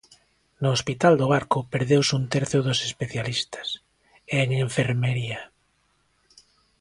No 0.61 0.69
Hospital 0.75 1.13
do 1.17 1.25
Barco 1.33 1.59
perdeuse 1.73 2.13
un 2.19 2.23
terzo 2.33 2.57
dos 2.67 2.79
especialistas, 2.89 3.67
e 4.33 4.35
en 4.43 4.49
enfermería. 4.67 5.39